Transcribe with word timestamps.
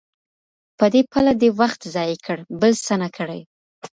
په 0.77 0.85
دې 0.93 1.01
پله 1.11 1.31
دي 1.41 1.49
وخت 1.59 1.81
ضایع 1.95 2.17
کړ 2.25 2.37
بل 2.61 2.71
څه 2.85 2.93
نه 3.01 3.09
کړې 3.17 3.41